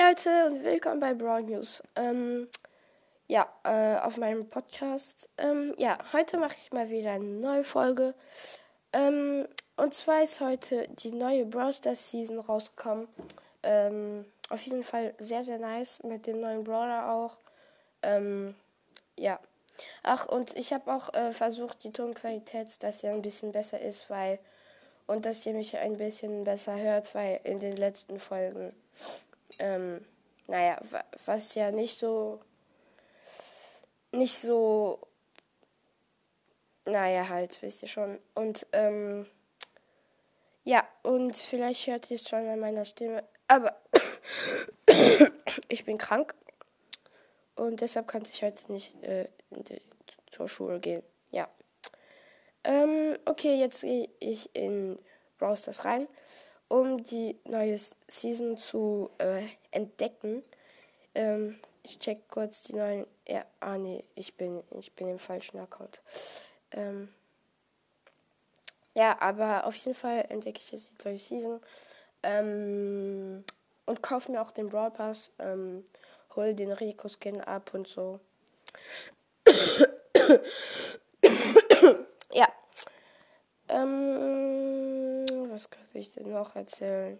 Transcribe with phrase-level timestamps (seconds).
[0.00, 1.82] Leute und willkommen bei Broad News.
[1.94, 2.48] Ähm,
[3.26, 5.28] ja, äh, auf meinem Podcast.
[5.36, 8.14] Ähm, ja, heute mache ich mal wieder eine neue Folge.
[8.94, 9.46] Ähm,
[9.76, 13.08] und zwar ist heute die neue Brawl Stars Season rausgekommen.
[13.62, 17.36] Ähm, auf jeden Fall sehr, sehr nice mit dem neuen Brawler auch.
[18.02, 18.54] Ähm,
[19.18, 19.38] ja.
[20.02, 24.08] Ach, und ich habe auch äh, versucht, die Tonqualität, dass sie ein bisschen besser ist,
[24.08, 24.38] weil.
[25.06, 28.72] Und dass ihr mich ein bisschen besser hört, weil in den letzten Folgen
[29.60, 30.04] ähm,
[30.46, 30.80] naja,
[31.24, 32.40] was ja nicht so,
[34.10, 34.98] nicht so,
[36.84, 38.18] naja, halt, wisst ihr schon.
[38.34, 39.26] Und, ähm,
[40.64, 43.76] ja, und vielleicht hört ihr es schon an meiner Stimme, aber
[45.68, 46.34] ich bin krank
[47.54, 49.80] und deshalb kann ich heute nicht äh, die,
[50.32, 51.02] zur Schule gehen.
[51.30, 51.48] Ja.
[52.64, 54.98] Ähm, okay, jetzt gehe ich in
[55.38, 56.08] Browsers rein
[56.70, 60.42] um die neue Season zu äh, entdecken.
[61.16, 63.06] Ähm, ich check kurz die neuen.
[63.26, 66.00] Ja, ah nee, ich bin, ich bin im falschen Account.
[66.70, 67.08] Ähm,
[68.94, 71.60] ja, aber auf jeden Fall entdecke ich jetzt die neue Season.
[72.22, 73.44] Ähm,
[73.86, 75.32] und kaufe mir auch den Brawl Pass.
[75.40, 75.84] Ähm,
[76.36, 78.20] hol den Rico Skin ab und so.
[82.32, 82.48] ja.
[83.68, 84.99] Ähm,
[85.60, 87.18] was kann ich denn noch erzählen?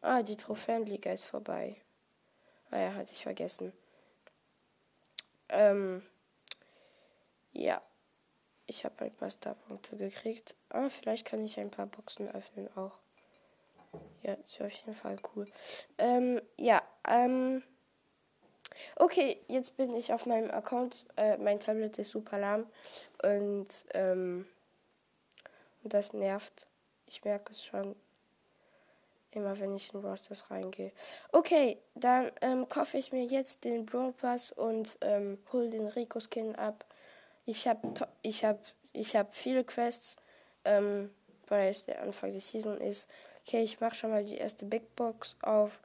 [0.00, 1.76] Ah, die Trophäenliga ist vorbei.
[2.70, 3.72] Ah ja, hatte ich vergessen.
[5.48, 6.02] Ähm,
[7.52, 7.82] ja.
[8.66, 10.54] Ich habe ein paar Starpunkte gekriegt.
[10.68, 12.96] Ah, vielleicht kann ich ein paar Boxen öffnen auch.
[14.22, 15.50] Ja, ist auf jeden Fall cool.
[15.98, 17.64] Ähm, ja, ähm.
[18.96, 21.04] Okay, jetzt bin ich auf meinem Account.
[21.16, 22.66] Äh, mein Tablet ist super lahm.
[23.22, 24.46] Und, ähm,
[25.82, 26.66] das nervt.
[27.06, 27.96] Ich merke es schon.
[29.32, 30.90] Immer wenn ich in Rosters reingehe.
[31.30, 36.18] Okay, dann ähm, kaufe ich mir jetzt den Brawl Pass und ähm, hole den Rico
[36.18, 36.84] Skin ab.
[37.46, 38.58] Ich habe ich hab,
[38.92, 40.16] ich hab viele Quests,
[40.64, 41.10] ähm,
[41.46, 43.08] weil es der Anfang der Season ist.
[43.46, 45.78] Okay, ich mache schon mal die erste Big Box auf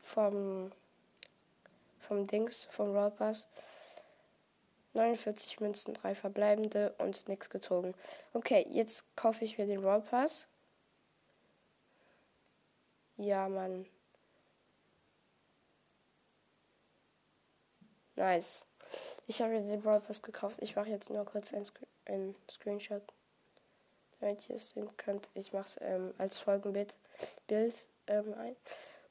[0.00, 0.70] vom
[2.04, 3.48] vom Dings, vom Brawl Pass.
[4.94, 7.94] 49 Münzen, 3 verbleibende und nichts gezogen.
[8.32, 10.46] Okay, jetzt kaufe ich mir den Brawl Pass.
[13.16, 13.86] Ja, Mann.
[18.16, 18.66] Nice.
[19.26, 20.58] Ich habe jetzt den Brawl Pass gekauft.
[20.62, 23.02] Ich mache jetzt nur kurz ein, Screen ein Screenshot,
[24.20, 25.28] damit ihr es sehen könnt.
[25.34, 26.98] Ich mache es ähm, als Folgenbild
[27.46, 28.56] Bild, ähm, ein.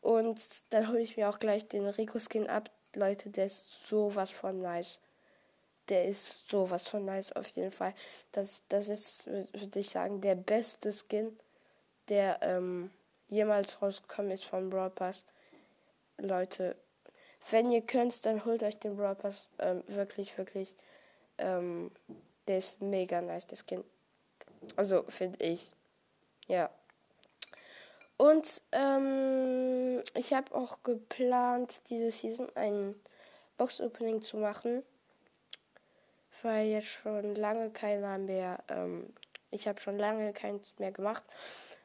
[0.02, 2.70] Und dann hole ich mir auch gleich den Rico Skin ab.
[2.96, 5.00] Leute, der ist sowas von nice.
[5.90, 7.94] Der ist sowas von nice auf jeden Fall.
[8.32, 11.38] Das, das ist, würde ich sagen, der beste Skin,
[12.08, 12.90] der ähm,
[13.30, 15.26] jemals rausgekommen ist vom Brawl Pass.
[16.18, 16.76] Leute,
[17.50, 19.50] wenn ihr könnt, dann holt euch den Brawl Pass.
[19.60, 20.74] Ähm, wirklich, wirklich.
[21.38, 21.92] Ähm,
[22.48, 23.84] der ist mega nice, der Skin.
[24.76, 25.72] Also, finde ich.
[26.48, 26.70] Ja.
[28.24, 32.96] Und ähm, ich habe auch geplant, diese Season ein
[33.58, 34.82] Box-Opening zu machen.
[36.42, 38.64] Weil jetzt schon lange keiner mehr.
[38.70, 39.14] Ähm,
[39.52, 41.22] ich habe schon lange keins mehr gemacht.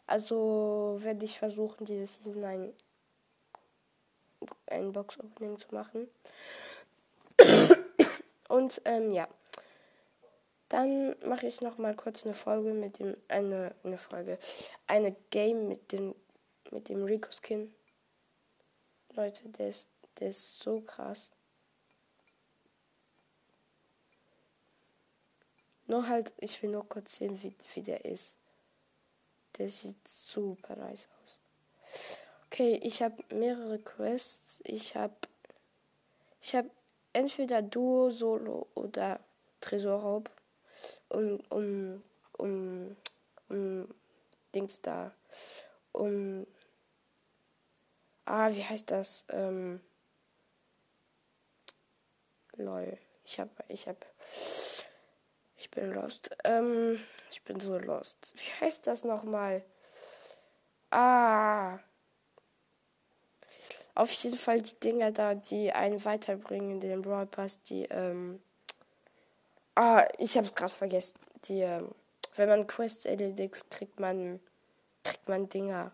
[0.06, 2.72] Also werde ich versuchen, diese Season ein,
[4.66, 6.06] ein Box-Opening zu machen.
[8.48, 9.26] Und ähm, ja.
[10.68, 14.38] Dann mache ich noch mal kurz eine Folge mit dem eine eine Folge
[14.86, 16.14] eine Game mit dem
[16.72, 17.74] mit dem Rico Skin.
[19.14, 21.30] Leute, der ist der ist so krass.
[25.86, 28.36] Nur halt, ich will nur kurz sehen, wie, wie der ist.
[29.56, 31.38] Der sieht super nice aus.
[32.46, 34.60] Okay, ich habe mehrere Quests.
[34.64, 35.14] Ich habe
[36.40, 36.70] ich habe
[37.12, 39.20] entweder Duo, Solo oder
[39.60, 40.30] Tresorraub
[41.08, 42.02] um, um,
[42.38, 42.96] um,
[43.48, 43.94] um
[44.54, 45.12] Dings da,
[45.92, 46.46] um,
[48.28, 49.80] ah, wie heißt das, ähm,
[52.56, 54.04] lol, ich hab, ich hab,
[55.56, 59.64] ich bin lost, ähm, ich bin so lost, wie heißt das nochmal,
[60.90, 61.78] ah,
[63.94, 68.40] auf jeden Fall die Dinger da, die einen weiterbringen in den Brawl Pass, die, ähm,
[69.80, 71.14] Ah, ich habe es gerade vergessen.
[71.44, 71.94] Die, ähm,
[72.34, 74.40] wenn man Quests erledigt, kriegt man,
[75.04, 75.92] kriegt man Dinger.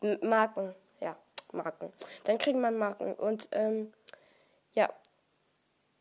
[0.00, 0.76] M Marken,
[1.52, 1.92] Marken.
[2.24, 3.14] Dann kriegt man Marken.
[3.14, 3.92] Und, ähm,
[4.72, 4.92] ja.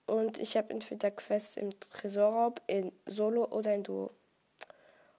[0.06, 4.12] Und ich habe entweder Quests im Tresorraub, in Solo oder in Duo.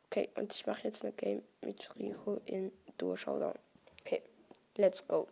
[0.06, 3.54] Okay, und ich mache jetzt eine Game mit Rico in Duo Showdown.
[4.00, 4.22] Okay,
[4.76, 5.28] let's go.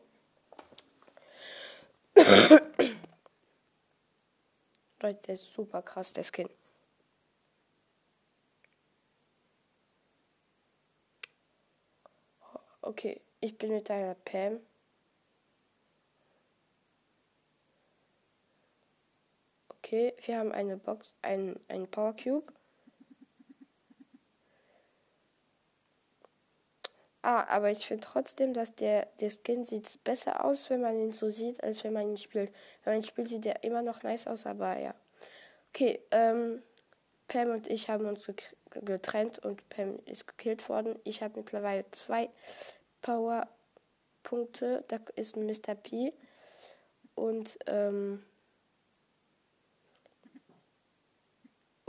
[5.00, 6.48] Leute, der ist super krass, der Skin.
[12.82, 14.60] Okay, ich bin mit einer Pam.
[19.86, 22.52] Okay, wir haben eine Box, ein, ein Power Cube.
[27.22, 31.12] Ah, aber ich finde trotzdem, dass der, der Skin sieht besser aus, wenn man ihn
[31.12, 32.52] so sieht, als wenn man ihn spielt.
[32.82, 34.92] Wenn man ihn spielt, sieht der immer noch nice aus, aber ja.
[35.68, 36.64] Okay, ähm,
[37.28, 38.28] Pam und ich haben uns
[38.70, 40.98] getrennt und Pam ist gekillt worden.
[41.04, 42.28] Ich habe mittlerweile zwei
[43.02, 44.84] Power-Punkte.
[44.88, 45.76] Da ist ein Mr.
[45.76, 46.12] P.
[47.14, 48.24] Und, ähm,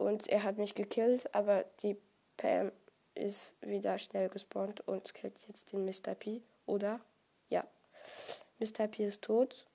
[0.08, 1.98] und er hat mich gekillt, aber die
[2.38, 2.72] Pam
[3.14, 6.16] ist wieder schnell gespawnt und killt jetzt den Mr.
[6.16, 6.42] P.
[6.66, 7.02] Oder?
[7.50, 7.68] Ja.
[8.60, 8.88] Mr.
[8.88, 9.68] P ist tot.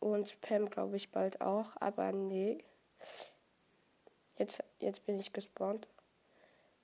[0.00, 2.64] Und Pam glaube ich bald auch, aber nee.
[4.38, 5.86] Jetzt, jetzt bin ich gespawnt.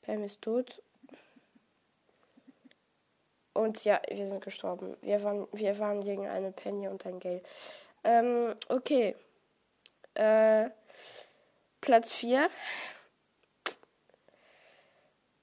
[0.02, 0.82] Pam ist tot.
[3.54, 4.98] Und ja, wir sind gestorben.
[5.00, 7.42] Wir waren, wir waren gegen eine Penny und ein Gale.
[8.04, 9.16] Ähm, okay.
[10.12, 10.68] Äh,
[11.80, 12.50] Platz 4.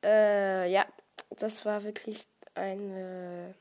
[0.03, 0.85] Äh, ja,
[1.31, 3.55] das war wirklich ein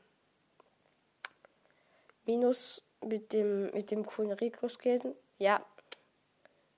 [2.25, 5.15] Minus mit dem, mit dem coolen Rico-Skin.
[5.37, 5.65] Ja,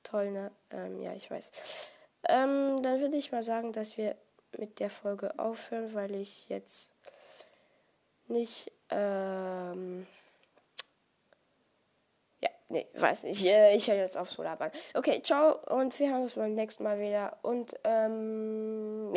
[0.04, 0.52] toll, ne?
[0.70, 1.52] Ähm, ja, ich weiß.
[2.28, 4.16] Ähm, dann würde ich mal sagen, dass wir
[4.58, 6.92] mit der Folge aufhören, weil ich jetzt
[8.28, 10.06] nicht, ähm,
[12.70, 13.46] nee, weiß nicht.
[13.46, 14.72] Äh, ich höre jetzt auf so labern.
[14.94, 19.14] Okay, ciao und wir hören uns beim nächsten Mal wieder und, ähm,